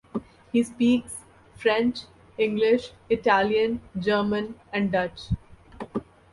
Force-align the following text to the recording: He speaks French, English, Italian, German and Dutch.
He 0.51 0.63
speaks 0.63 1.17
French, 1.57 1.99
English, 2.35 2.93
Italian, 3.07 3.81
German 3.99 4.55
and 4.73 4.91
Dutch. 4.91 5.27